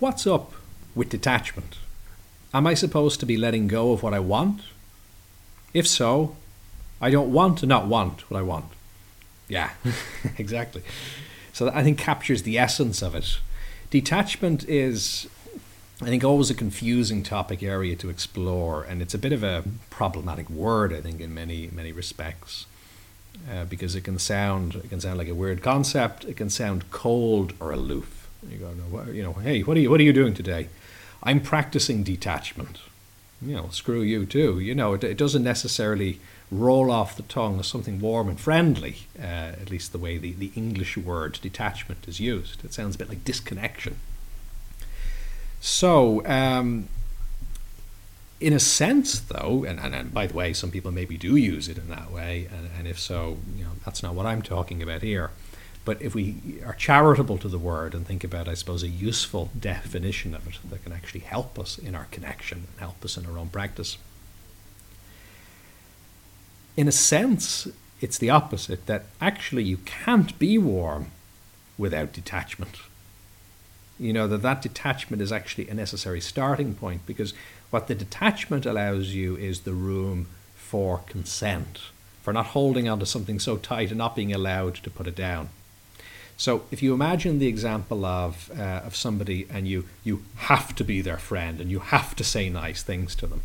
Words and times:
What's 0.00 0.26
up 0.26 0.54
with 0.96 1.10
detachment? 1.10 1.76
Am 2.52 2.66
I 2.66 2.74
supposed 2.74 3.20
to 3.20 3.26
be 3.26 3.36
letting 3.36 3.68
go 3.68 3.92
of 3.92 4.02
what 4.02 4.12
I 4.12 4.18
want? 4.18 4.62
If 5.72 5.86
so, 5.86 6.34
I 7.00 7.10
don't 7.10 7.32
want 7.32 7.58
to 7.58 7.66
not 7.66 7.86
want 7.86 8.28
what 8.28 8.36
I 8.36 8.42
want. 8.42 8.64
Yeah, 9.46 9.70
exactly. 10.36 10.82
So 11.52 11.66
that 11.66 11.76
I 11.76 11.84
think 11.84 11.96
captures 11.96 12.42
the 12.42 12.58
essence 12.58 13.02
of 13.02 13.14
it. 13.14 13.38
Detachment 13.90 14.68
is, 14.68 15.28
I 16.02 16.06
think, 16.06 16.24
always 16.24 16.50
a 16.50 16.54
confusing 16.54 17.22
topic 17.22 17.62
area 17.62 17.94
to 17.94 18.10
explore, 18.10 18.82
and 18.82 19.00
it's 19.00 19.14
a 19.14 19.18
bit 19.18 19.32
of 19.32 19.44
a 19.44 19.62
problematic 19.90 20.50
word, 20.50 20.92
I 20.92 21.02
think, 21.02 21.20
in 21.20 21.32
many 21.32 21.68
many 21.72 21.92
respects, 21.92 22.66
uh, 23.48 23.64
because 23.66 23.94
it 23.94 24.00
can 24.00 24.18
sound 24.18 24.74
it 24.74 24.90
can 24.90 25.00
sound 25.00 25.18
like 25.18 25.28
a 25.28 25.36
weird 25.36 25.62
concept. 25.62 26.24
It 26.24 26.36
can 26.36 26.50
sound 26.50 26.90
cold 26.90 27.52
or 27.60 27.70
aloof. 27.70 28.23
You 28.50 28.58
go, 28.58 28.72
no, 28.72 29.12
you 29.12 29.22
know, 29.22 29.32
hey, 29.34 29.62
what 29.62 29.76
are 29.76 29.80
you, 29.80 29.90
what 29.90 30.00
are 30.00 30.04
you 30.04 30.12
doing 30.12 30.34
today? 30.34 30.68
I'm 31.22 31.40
practicing 31.40 32.02
detachment. 32.02 32.78
You 33.40 33.56
know, 33.56 33.68
screw 33.70 34.02
you 34.02 34.26
too. 34.26 34.58
You 34.60 34.74
know, 34.74 34.94
it, 34.94 35.04
it 35.04 35.18
doesn't 35.18 35.42
necessarily 35.42 36.20
roll 36.50 36.90
off 36.90 37.16
the 37.16 37.22
tongue 37.22 37.58
as 37.58 37.66
something 37.66 38.00
warm 38.00 38.28
and 38.28 38.38
friendly, 38.38 39.06
uh, 39.18 39.22
at 39.22 39.70
least 39.70 39.92
the 39.92 39.98
way 39.98 40.18
the, 40.18 40.32
the 40.32 40.52
English 40.54 40.96
word 40.96 41.38
detachment 41.42 42.06
is 42.06 42.20
used. 42.20 42.64
It 42.64 42.72
sounds 42.72 42.94
a 42.94 42.98
bit 42.98 43.08
like 43.08 43.24
disconnection. 43.24 43.96
So, 45.60 46.24
um, 46.26 46.88
in 48.40 48.52
a 48.52 48.60
sense, 48.60 49.20
though, 49.20 49.64
and, 49.66 49.80
and, 49.80 49.94
and, 49.94 50.12
by 50.12 50.26
the 50.26 50.34
way, 50.34 50.52
some 50.52 50.70
people 50.70 50.90
maybe 50.90 51.16
do 51.16 51.36
use 51.36 51.68
it 51.68 51.78
in 51.78 51.88
that 51.88 52.10
way, 52.10 52.48
and, 52.54 52.68
and 52.78 52.86
if 52.86 53.00
so, 53.00 53.38
you 53.56 53.64
know, 53.64 53.70
that's 53.84 54.02
not 54.02 54.14
what 54.14 54.26
I'm 54.26 54.42
talking 54.42 54.82
about 54.82 55.02
here. 55.02 55.30
But 55.84 56.00
if 56.00 56.14
we 56.14 56.60
are 56.64 56.72
charitable 56.72 57.38
to 57.38 57.48
the 57.48 57.58
word 57.58 57.94
and 57.94 58.06
think 58.06 58.24
about, 58.24 58.48
I 58.48 58.54
suppose, 58.54 58.82
a 58.82 58.88
useful 58.88 59.50
definition 59.58 60.34
of 60.34 60.46
it 60.46 60.58
that 60.70 60.82
can 60.82 60.92
actually 60.92 61.20
help 61.20 61.58
us 61.58 61.76
in 61.78 61.94
our 61.94 62.06
connection 62.10 62.66
and 62.70 62.80
help 62.80 63.04
us 63.04 63.18
in 63.18 63.26
our 63.26 63.38
own 63.38 63.48
practice, 63.48 63.98
in 66.76 66.88
a 66.88 66.92
sense, 66.92 67.68
it's 68.00 68.18
the 68.18 68.30
opposite 68.30 68.86
that 68.86 69.04
actually 69.20 69.62
you 69.62 69.76
can't 69.78 70.38
be 70.38 70.58
warm 70.58 71.10
without 71.76 72.12
detachment. 72.12 72.78
You 73.98 74.12
know, 74.12 74.26
that 74.26 74.42
that 74.42 74.62
detachment 74.62 75.22
is 75.22 75.30
actually 75.30 75.68
a 75.68 75.74
necessary 75.74 76.20
starting 76.20 76.74
point 76.74 77.06
because 77.06 77.32
what 77.70 77.86
the 77.86 77.94
detachment 77.94 78.66
allows 78.66 79.14
you 79.14 79.36
is 79.36 79.60
the 79.60 79.72
room 79.72 80.26
for 80.56 80.98
consent, 81.06 81.78
for 82.22 82.32
not 82.32 82.46
holding 82.46 82.88
on 82.88 82.98
to 82.98 83.06
something 83.06 83.38
so 83.38 83.56
tight 83.56 83.90
and 83.90 83.98
not 83.98 84.16
being 84.16 84.32
allowed 84.32 84.74
to 84.76 84.90
put 84.90 85.06
it 85.06 85.14
down. 85.14 85.50
So 86.36 86.64
if 86.70 86.82
you 86.82 86.94
imagine 86.94 87.38
the 87.38 87.46
example 87.46 88.04
of 88.04 88.50
uh, 88.58 88.82
of 88.84 88.96
somebody 88.96 89.46
and 89.48 89.68
you 89.68 89.84
you 90.02 90.24
have 90.36 90.74
to 90.76 90.84
be 90.84 91.00
their 91.00 91.18
friend 91.18 91.60
and 91.60 91.70
you 91.70 91.78
have 91.78 92.16
to 92.16 92.24
say 92.24 92.48
nice 92.48 92.82
things 92.82 93.14
to 93.16 93.26
them, 93.26 93.42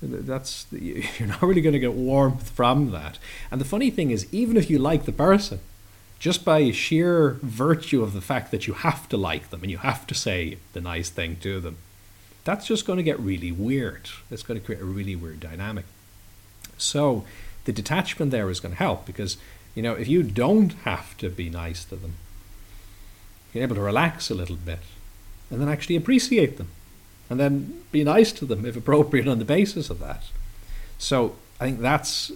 that's 0.00 0.66
you're 0.70 1.28
not 1.28 1.42
really 1.42 1.60
going 1.60 1.72
to 1.72 1.78
get 1.78 1.94
warmth 1.94 2.50
from 2.50 2.90
that. 2.92 3.18
And 3.50 3.60
the 3.60 3.64
funny 3.64 3.90
thing 3.90 4.10
is, 4.10 4.32
even 4.32 4.56
if 4.56 4.70
you 4.70 4.78
like 4.78 5.04
the 5.04 5.12
person, 5.12 5.60
just 6.18 6.44
by 6.44 6.70
sheer 6.70 7.38
virtue 7.42 8.02
of 8.02 8.12
the 8.12 8.20
fact 8.20 8.50
that 8.50 8.66
you 8.66 8.74
have 8.74 9.08
to 9.08 9.16
like 9.16 9.50
them 9.50 9.62
and 9.62 9.70
you 9.70 9.78
have 9.78 10.06
to 10.06 10.14
say 10.14 10.58
the 10.72 10.80
nice 10.80 11.10
thing 11.10 11.36
to 11.36 11.60
them, 11.60 11.76
that's 12.44 12.66
just 12.66 12.86
going 12.86 12.98
to 12.98 13.02
get 13.02 13.18
really 13.18 13.52
weird. 13.52 14.08
It's 14.30 14.42
going 14.42 14.60
to 14.60 14.64
create 14.64 14.80
a 14.80 14.86
really 14.86 15.16
weird 15.16 15.40
dynamic. 15.40 15.84
So 16.78 17.24
the 17.64 17.72
detachment 17.72 18.30
there 18.30 18.48
is 18.50 18.60
going 18.60 18.72
to 18.72 18.78
help 18.78 19.06
because 19.06 19.36
you 19.74 19.82
know, 19.82 19.94
if 19.94 20.08
you 20.08 20.22
don't 20.22 20.72
have 20.84 21.16
to 21.18 21.28
be 21.28 21.50
nice 21.50 21.84
to 21.86 21.96
them, 21.96 22.14
you're 23.52 23.64
able 23.64 23.76
to 23.76 23.80
relax 23.80 24.30
a 24.30 24.34
little 24.34 24.56
bit 24.56 24.80
and 25.50 25.60
then 25.60 25.68
actually 25.68 25.96
appreciate 25.96 26.56
them 26.56 26.68
and 27.30 27.38
then 27.40 27.82
be 27.92 28.04
nice 28.04 28.32
to 28.32 28.44
them 28.44 28.64
if 28.64 28.76
appropriate 28.76 29.28
on 29.28 29.38
the 29.38 29.44
basis 29.44 29.90
of 29.90 30.00
that. 30.00 30.24
So 30.98 31.36
I 31.60 31.64
think 31.66 31.80
that's 31.80 32.32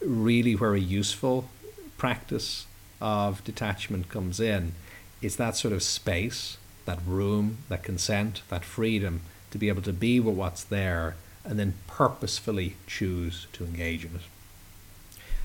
really 0.00 0.54
where 0.54 0.74
a 0.74 0.80
useful 0.80 1.48
practice 1.96 2.66
of 3.00 3.44
detachment 3.44 4.08
comes 4.08 4.40
in. 4.40 4.72
It's 5.20 5.36
that 5.36 5.56
sort 5.56 5.72
of 5.72 5.82
space, 5.82 6.56
that 6.84 6.98
room, 7.06 7.58
that 7.68 7.82
consent, 7.82 8.42
that 8.48 8.64
freedom 8.64 9.22
to 9.50 9.58
be 9.58 9.68
able 9.68 9.82
to 9.82 9.92
be 9.92 10.18
with 10.18 10.34
what's 10.34 10.64
there 10.64 11.16
and 11.44 11.58
then 11.58 11.74
purposefully 11.86 12.76
choose 12.86 13.46
to 13.52 13.64
engage 13.64 14.04
in 14.04 14.16
it. 14.16 14.22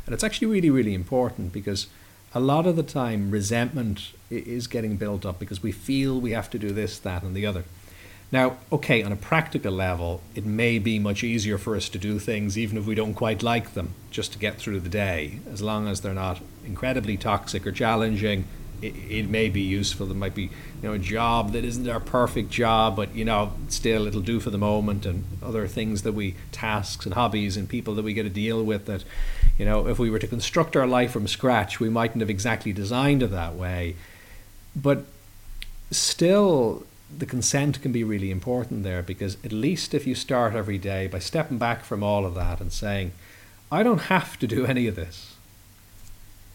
And 0.07 0.13
it's 0.13 0.23
actually 0.23 0.47
really, 0.47 0.69
really 0.69 0.93
important 0.93 1.51
because 1.51 1.87
a 2.33 2.39
lot 2.39 2.65
of 2.65 2.75
the 2.77 2.83
time 2.83 3.29
resentment 3.29 4.13
is 4.29 4.65
getting 4.65 4.95
built 4.95 5.25
up 5.25 5.37
because 5.37 5.61
we 5.61 5.73
feel 5.73 6.19
we 6.19 6.31
have 6.31 6.49
to 6.51 6.57
do 6.57 6.71
this, 6.71 6.97
that, 6.99 7.23
and 7.23 7.35
the 7.35 7.45
other. 7.45 7.65
Now, 8.31 8.57
okay, 8.71 9.03
on 9.03 9.11
a 9.11 9.17
practical 9.17 9.71
level, 9.71 10.21
it 10.33 10.45
may 10.45 10.79
be 10.79 10.97
much 10.97 11.23
easier 11.23 11.57
for 11.57 11.75
us 11.75 11.87
to 11.89 11.97
do 11.97 12.19
things 12.19 12.57
even 12.57 12.77
if 12.77 12.85
we 12.85 12.95
don't 12.95 13.13
quite 13.13 13.43
like 13.43 13.73
them, 13.73 13.93
just 14.09 14.33
to 14.33 14.39
get 14.39 14.57
through 14.57 14.79
the 14.79 14.89
day, 14.89 15.39
as 15.51 15.61
long 15.61 15.87
as 15.87 16.01
they're 16.01 16.13
not 16.13 16.41
incredibly 16.65 17.17
toxic 17.17 17.67
or 17.67 17.71
challenging 17.71 18.45
it, 18.81 18.95
it, 19.09 19.29
may 19.29 19.49
be 19.49 19.61
useful. 19.61 20.09
It 20.11 20.15
might 20.15 20.35
be, 20.35 20.43
you 20.43 20.51
know, 20.83 20.93
a 20.93 20.99
job 20.99 21.53
that 21.53 21.63
isn't 21.63 21.87
our 21.87 21.99
perfect 21.99 22.49
job, 22.49 22.95
but 22.95 23.13
you 23.15 23.25
know, 23.25 23.53
still 23.69 24.07
it'll 24.07 24.21
do 24.21 24.39
for 24.39 24.49
the 24.49 24.57
moment. 24.57 25.05
And 25.05 25.23
other 25.41 25.67
things 25.67 26.03
that 26.03 26.13
we 26.13 26.35
tasks 26.51 27.05
and 27.05 27.15
hobbies 27.15 27.57
and 27.57 27.67
people 27.67 27.95
that 27.95 28.05
we 28.05 28.13
get 28.13 28.23
to 28.23 28.29
deal 28.29 28.63
with 28.63 28.85
that, 28.85 29.03
you 29.57 29.65
know, 29.65 29.87
if 29.87 29.99
we 29.99 30.09
were 30.09 30.19
to 30.19 30.27
construct 30.27 30.75
our 30.75 30.87
life 30.87 31.11
from 31.11 31.27
scratch, 31.27 31.79
we 31.79 31.89
mightn't 31.89 32.21
have 32.21 32.29
exactly 32.29 32.73
designed 32.73 33.23
it 33.23 33.31
that 33.31 33.55
way. 33.55 33.95
But 34.75 35.05
still, 35.89 36.85
the 37.15 37.25
consent 37.25 37.81
can 37.81 37.91
be 37.91 38.03
really 38.03 38.31
important 38.31 38.83
there 38.83 39.01
because 39.01 39.37
at 39.43 39.51
least 39.51 39.93
if 39.93 40.05
you 40.05 40.13
start 40.13 40.53
every 40.53 40.77
day 40.77 41.07
by 41.07 41.19
stepping 41.19 41.57
back 41.57 41.83
from 41.83 42.03
all 42.03 42.25
of 42.25 42.35
that 42.35 42.59
and 42.59 42.71
saying, 42.71 43.13
I 43.71 43.81
don't 43.81 44.01
have 44.01 44.37
to 44.39 44.47
do 44.47 44.65
any 44.65 44.87
of 44.87 44.95
this. 44.95 45.35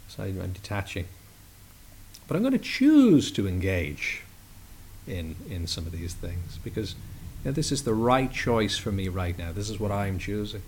So 0.09 0.23
I'm 0.23 0.53
detaching 0.53 1.07
but 2.27 2.37
I'm 2.37 2.43
going 2.43 2.53
to 2.53 2.59
choose 2.59 3.31
to 3.33 3.47
engage 3.47 4.23
in 5.07 5.37
in 5.51 5.67
some 5.67 5.87
of 5.87 5.93
these 5.93 6.15
things 6.15 6.59
because 6.63 6.95
you 7.43 7.51
know, 7.51 7.53
this 7.53 7.73
is 7.73 7.83
the 7.83 7.95
right 7.95 8.33
choice 8.33 8.79
for 8.79 8.93
me 8.93 9.09
right 9.09 9.37
now. 9.37 9.53
This 9.53 9.69
is 9.69 9.81
what 9.81 9.91
I'm 9.91 10.19
choosing. 10.19 10.63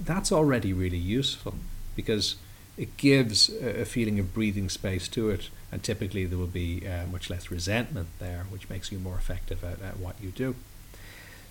That's 0.00 0.32
already 0.32 0.72
really 0.72 0.98
useful 0.98 1.54
because 1.94 2.36
it 2.76 2.96
gives 2.96 3.50
a, 3.50 3.84
feeling 3.84 4.18
of 4.18 4.32
breathing 4.32 4.68
space 4.68 5.06
to 5.08 5.30
it, 5.30 5.50
and 5.70 5.82
typically 5.82 6.24
there 6.24 6.38
will 6.38 6.46
be 6.46 6.86
uh, 6.88 7.06
much 7.06 7.28
less 7.28 7.50
resentment 7.50 8.08
there, 8.18 8.46
which 8.50 8.68
makes 8.70 8.90
you 8.90 8.98
more 8.98 9.14
effective 9.14 9.62
at, 9.62 9.80
at 9.82 9.98
what 9.98 10.16
you 10.20 10.30
do. 10.30 10.56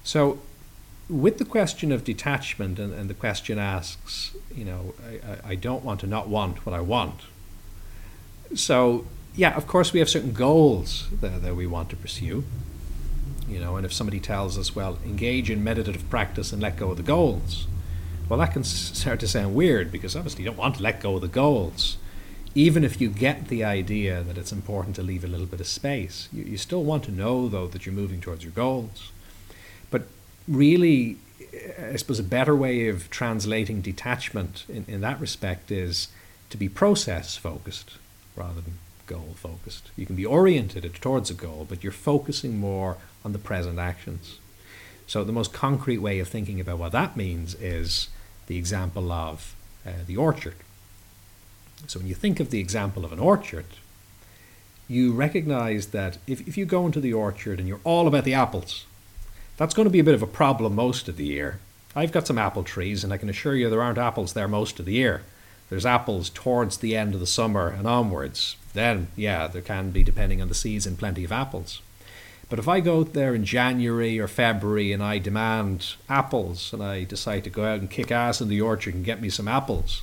So, 0.03 0.39
with 1.07 1.37
the 1.37 1.45
question 1.45 1.91
of 1.91 2.03
detachment, 2.03 2.79
and, 2.79 2.93
and 2.93 3.09
the 3.09 3.13
question 3.13 3.59
asks, 3.59 4.35
you 4.53 4.65
know, 4.65 4.93
I, 5.45 5.51
I 5.51 5.55
don't 5.55 5.83
want 5.83 5.99
to 6.01 6.07
not 6.07 6.27
want 6.27 6.65
what 6.65 6.73
I 6.73 6.81
want. 6.81 7.21
So 8.55 9.05
yeah, 9.35 9.55
of 9.55 9.67
course, 9.67 9.93
we 9.93 9.99
have 9.99 10.09
certain 10.09 10.33
goals 10.33 11.07
that, 11.21 11.41
that 11.41 11.55
we 11.55 11.67
want 11.67 11.89
to 11.89 11.95
pursue. 11.95 12.43
You 13.47 13.59
know, 13.59 13.75
and 13.75 13.85
if 13.85 13.93
somebody 13.93 14.19
tells 14.19 14.57
us, 14.57 14.75
well, 14.75 14.97
engage 15.05 15.49
in 15.49 15.63
meditative 15.63 16.09
practice 16.09 16.53
and 16.53 16.61
let 16.61 16.77
go 16.77 16.91
of 16.91 16.97
the 16.97 17.03
goals, 17.03 17.67
well, 18.29 18.39
that 18.39 18.53
can 18.53 18.63
start 18.63 19.19
to 19.21 19.27
sound 19.27 19.55
weird 19.55 19.91
because 19.91 20.15
obviously 20.15 20.43
you 20.43 20.49
don't 20.49 20.57
want 20.57 20.75
to 20.75 20.83
let 20.83 21.01
go 21.01 21.15
of 21.15 21.21
the 21.21 21.27
goals. 21.27 21.97
Even 22.55 22.83
if 22.83 22.99
you 22.99 23.09
get 23.09 23.47
the 23.47 23.63
idea 23.63 24.23
that 24.23 24.37
it's 24.37 24.51
important 24.51 24.95
to 24.97 25.03
leave 25.03 25.23
a 25.23 25.27
little 25.27 25.45
bit 25.45 25.59
of 25.59 25.67
space, 25.67 26.29
you, 26.31 26.43
you 26.43 26.57
still 26.57 26.83
want 26.83 27.03
to 27.05 27.11
know, 27.11 27.47
though, 27.47 27.67
that 27.67 27.85
you're 27.85 27.95
moving 27.95 28.21
towards 28.21 28.43
your 28.43 28.51
goals. 28.51 29.11
But 29.89 30.03
really, 30.47 31.17
I 31.77 31.95
suppose 31.97 32.19
a 32.19 32.23
better 32.23 32.55
way 32.55 32.87
of 32.87 33.09
translating 33.09 33.81
detachment 33.81 34.65
in, 34.69 34.85
in 34.87 35.01
that 35.01 35.19
respect 35.19 35.71
is 35.71 36.09
to 36.49 36.57
be 36.57 36.69
process 36.69 37.35
focused 37.37 37.97
rather 38.35 38.61
than 38.61 38.77
goal 39.11 39.35
focused. 39.35 39.91
You 39.95 40.05
can 40.05 40.15
be 40.15 40.25
oriented 40.25 40.89
towards 41.01 41.29
a 41.29 41.33
goal, 41.33 41.65
but 41.67 41.83
you're 41.83 41.91
focusing 41.91 42.57
more 42.57 42.97
on 43.25 43.33
the 43.33 43.39
present 43.39 43.79
actions. 43.79 44.39
So, 45.07 45.23
the 45.23 45.33
most 45.33 45.51
concrete 45.51 45.97
way 45.97 46.19
of 46.19 46.29
thinking 46.29 46.59
about 46.59 46.77
what 46.77 46.93
that 46.93 47.17
means 47.17 47.55
is 47.55 48.09
the 48.47 48.57
example 48.57 49.11
of 49.11 49.55
uh, 49.85 49.91
the 50.05 50.17
orchard. 50.17 50.55
So, 51.87 51.99
when 51.99 52.07
you 52.07 52.15
think 52.15 52.39
of 52.39 52.49
the 52.49 52.59
example 52.59 53.03
of 53.03 53.11
an 53.11 53.19
orchard, 53.19 53.65
you 54.87 55.11
recognize 55.11 55.87
that 55.87 56.17
if, 56.27 56.47
if 56.47 56.57
you 56.57 56.65
go 56.65 56.85
into 56.85 57.01
the 57.01 57.13
orchard 57.13 57.59
and 57.59 57.67
you're 57.67 57.81
all 57.83 58.07
about 58.07 58.23
the 58.23 58.33
apples, 58.33 58.85
that's 59.57 59.73
going 59.73 59.87
to 59.87 59.91
be 59.91 59.99
a 59.99 60.09
bit 60.09 60.15
of 60.15 60.23
a 60.23 60.27
problem 60.27 60.75
most 60.75 61.09
of 61.09 61.17
the 61.17 61.25
year. 61.25 61.59
I've 61.95 62.13
got 62.13 62.27
some 62.27 62.37
apple 62.37 62.63
trees, 62.63 63.03
and 63.03 63.11
I 63.11 63.17
can 63.17 63.29
assure 63.29 63.55
you 63.55 63.69
there 63.69 63.81
aren't 63.81 63.97
apples 63.97 64.33
there 64.33 64.47
most 64.47 64.79
of 64.79 64.85
the 64.85 64.93
year. 64.93 65.23
There's 65.69 65.85
apples 65.85 66.29
towards 66.29 66.77
the 66.77 66.95
end 66.95 67.13
of 67.13 67.19
the 67.19 67.27
summer 67.27 67.67
and 67.67 67.85
onwards 67.87 68.55
then 68.73 69.07
yeah, 69.15 69.47
there 69.47 69.61
can 69.61 69.91
be, 69.91 70.03
depending 70.03 70.41
on 70.41 70.47
the 70.47 70.55
season, 70.55 70.95
plenty 70.95 71.23
of 71.23 71.31
apples. 71.31 71.81
But 72.51 72.59
if 72.59 72.67
I 72.67 72.81
go 72.81 72.99
out 72.99 73.13
there 73.13 73.33
in 73.33 73.45
January 73.45 74.19
or 74.19 74.27
February 74.27 74.91
and 74.91 75.01
I 75.01 75.19
demand 75.19 75.93
apples 76.09 76.73
and 76.73 76.83
I 76.83 77.05
decide 77.05 77.45
to 77.45 77.49
go 77.49 77.63
out 77.63 77.79
and 77.79 77.89
kick 77.89 78.11
ass 78.11 78.41
in 78.41 78.49
the 78.49 78.59
orchard 78.59 78.93
and 78.93 79.05
get 79.05 79.21
me 79.21 79.29
some 79.29 79.47
apples, 79.47 80.01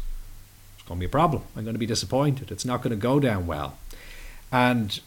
it's 0.79 0.89
going 0.89 0.99
to 0.99 1.01
be 1.01 1.11
a 1.11 1.11
problem. 1.11 1.43
I'm 1.55 1.65
going 1.65 1.75
to 1.75 1.79
be 1.79 1.85
disappointed. 1.85 2.51
It's 2.51 2.65
not 2.65 2.81
going 2.81 2.93
to 2.93 2.97
go 2.97 3.21
down 3.21 3.47
well. 3.47 3.77
And 4.51 4.99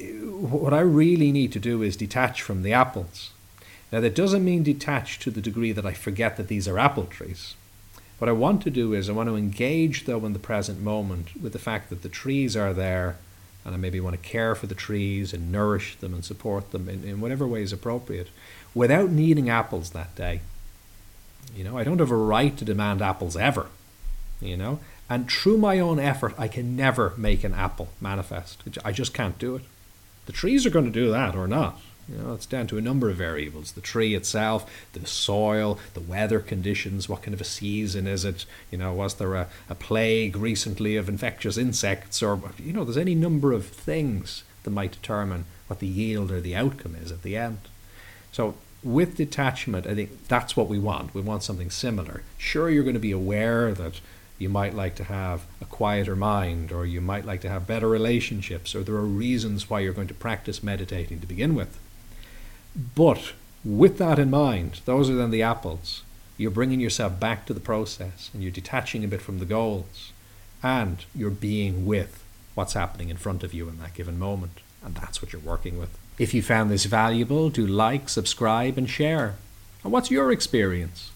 uh, 0.00 0.04
what 0.04 0.72
I 0.72 0.80
really 0.80 1.32
need 1.32 1.50
to 1.54 1.58
do 1.58 1.82
is 1.82 1.96
detach 1.96 2.42
from 2.42 2.62
the 2.62 2.72
apples. 2.72 3.32
Now, 3.90 3.98
that 3.98 4.14
doesn't 4.14 4.44
mean 4.44 4.62
detach 4.62 5.18
to 5.20 5.32
the 5.32 5.40
degree 5.40 5.72
that 5.72 5.84
I 5.84 5.94
forget 5.94 6.36
that 6.36 6.46
these 6.46 6.68
are 6.68 6.78
apple 6.78 7.06
trees. 7.06 7.56
What 8.18 8.28
I 8.28 8.32
want 8.32 8.62
to 8.62 8.70
do 8.70 8.92
is 8.92 9.08
I 9.08 9.12
want 9.12 9.28
to 9.28 9.36
engage, 9.36 10.04
though, 10.04 10.24
in 10.24 10.32
the 10.32 10.38
present 10.38 10.80
moment 10.80 11.40
with 11.40 11.52
the 11.52 11.58
fact 11.58 11.90
that 11.90 12.02
the 12.02 12.08
trees 12.08 12.56
are 12.56 12.72
there, 12.72 13.16
and 13.64 13.74
I 13.74 13.78
maybe 13.78 14.00
want 14.00 14.14
to 14.14 14.28
care 14.28 14.54
for 14.54 14.66
the 14.66 14.74
trees 14.74 15.32
and 15.32 15.50
nourish 15.50 15.96
them 15.96 16.14
and 16.14 16.24
support 16.24 16.70
them 16.70 16.88
in, 16.88 17.04
in 17.04 17.20
whatever 17.20 17.46
way 17.46 17.62
is 17.62 17.72
appropriate 17.72 18.28
without 18.74 19.10
needing 19.10 19.50
apples 19.50 19.90
that 19.90 20.14
day. 20.14 20.40
You 21.54 21.64
know, 21.64 21.76
I 21.76 21.84
don't 21.84 21.98
have 21.98 22.10
a 22.10 22.16
right 22.16 22.56
to 22.56 22.64
demand 22.64 23.02
apples 23.02 23.36
ever. 23.36 23.66
You 24.40 24.56
know, 24.56 24.80
and 25.08 25.30
through 25.30 25.58
my 25.58 25.78
own 25.78 25.98
effort, 25.98 26.34
I 26.36 26.48
can 26.48 26.76
never 26.76 27.14
make 27.16 27.44
an 27.44 27.54
apple 27.54 27.88
manifest. 28.00 28.62
I 28.84 28.92
just 28.92 29.14
can't 29.14 29.38
do 29.38 29.56
it. 29.56 29.62
The 30.26 30.32
trees 30.32 30.66
are 30.66 30.70
going 30.70 30.86
to 30.86 30.90
do 30.90 31.10
that 31.10 31.34
or 31.34 31.46
not. 31.46 31.80
You 32.08 32.18
know, 32.18 32.34
it's 32.34 32.46
down 32.46 32.66
to 32.68 32.78
a 32.78 32.82
number 32.82 33.08
of 33.08 33.16
variables: 33.16 33.72
the 33.72 33.80
tree 33.80 34.14
itself, 34.14 34.70
the 34.92 35.06
soil, 35.06 35.78
the 35.94 36.00
weather 36.00 36.40
conditions, 36.40 37.08
what 37.08 37.22
kind 37.22 37.34
of 37.34 37.40
a 37.40 37.44
season 37.44 38.06
is 38.06 38.24
it? 38.24 38.46
You 38.70 38.78
know, 38.78 38.92
was 38.92 39.14
there 39.14 39.34
a, 39.34 39.48
a 39.68 39.74
plague 39.74 40.36
recently 40.36 40.96
of 40.96 41.08
infectious 41.08 41.56
insects, 41.56 42.22
or 42.22 42.40
you 42.58 42.72
know, 42.72 42.84
there's 42.84 42.96
any 42.96 43.14
number 43.14 43.52
of 43.52 43.66
things 43.66 44.44
that 44.64 44.70
might 44.70 44.92
determine 44.92 45.44
what 45.66 45.78
the 45.78 45.86
yield 45.86 46.30
or 46.30 46.40
the 46.40 46.56
outcome 46.56 46.94
is 46.94 47.10
at 47.10 47.22
the 47.22 47.36
end. 47.36 47.58
So 48.32 48.54
with 48.82 49.16
detachment, 49.16 49.86
I 49.86 49.94
think 49.94 50.28
that's 50.28 50.56
what 50.56 50.68
we 50.68 50.78
want. 50.78 51.14
We 51.14 51.22
want 51.22 51.42
something 51.42 51.70
similar. 51.70 52.22
Sure, 52.36 52.68
you're 52.68 52.82
going 52.82 52.94
to 52.94 53.00
be 53.00 53.12
aware 53.12 53.72
that 53.72 54.00
you 54.38 54.48
might 54.48 54.74
like 54.74 54.94
to 54.96 55.04
have 55.04 55.46
a 55.60 55.64
quieter 55.64 56.16
mind, 56.16 56.70
or 56.72 56.84
you 56.84 57.00
might 57.00 57.24
like 57.24 57.40
to 57.42 57.48
have 57.48 57.66
better 57.66 57.88
relationships, 57.88 58.74
or 58.74 58.82
there 58.82 58.96
are 58.96 59.04
reasons 59.04 59.70
why 59.70 59.80
you're 59.80 59.92
going 59.92 60.08
to 60.08 60.14
practice 60.14 60.62
meditating 60.62 61.20
to 61.20 61.26
begin 61.26 61.54
with. 61.54 61.78
But 62.74 63.32
with 63.64 63.98
that 63.98 64.18
in 64.18 64.30
mind, 64.30 64.80
those 64.84 65.08
are 65.08 65.14
then 65.14 65.30
the 65.30 65.42
apples. 65.42 66.02
You're 66.36 66.50
bringing 66.50 66.80
yourself 66.80 67.20
back 67.20 67.46
to 67.46 67.54
the 67.54 67.60
process 67.60 68.30
and 68.34 68.42
you're 68.42 68.52
detaching 68.52 69.04
a 69.04 69.08
bit 69.08 69.22
from 69.22 69.38
the 69.38 69.44
goals 69.44 70.12
and 70.62 71.04
you're 71.14 71.30
being 71.30 71.86
with 71.86 72.24
what's 72.54 72.72
happening 72.72 73.10
in 73.10 73.16
front 73.16 73.44
of 73.44 73.54
you 73.54 73.68
in 73.68 73.78
that 73.78 73.94
given 73.94 74.18
moment. 74.18 74.60
And 74.84 74.94
that's 74.94 75.22
what 75.22 75.32
you're 75.32 75.42
working 75.42 75.78
with. 75.78 75.96
If 76.18 76.34
you 76.34 76.42
found 76.42 76.70
this 76.70 76.84
valuable, 76.84 77.50
do 77.50 77.66
like, 77.66 78.08
subscribe, 78.08 78.78
and 78.78 78.88
share. 78.88 79.36
And 79.82 79.92
what's 79.92 80.10
your 80.10 80.30
experience? 80.30 81.10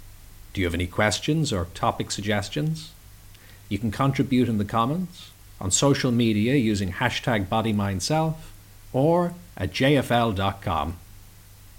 Do 0.52 0.60
you 0.60 0.66
have 0.66 0.74
any 0.74 0.86
questions 0.86 1.52
or 1.52 1.66
topic 1.74 2.10
suggestions? 2.10 2.92
You 3.68 3.78
can 3.78 3.90
contribute 3.90 4.48
in 4.48 4.58
the 4.58 4.64
comments, 4.64 5.30
on 5.60 5.70
social 5.70 6.10
media 6.10 6.54
using 6.54 6.92
hashtag 6.92 7.46
BodyMindSelf, 7.46 8.34
or 8.92 9.34
at 9.56 9.72
jfl.com. 9.72 10.96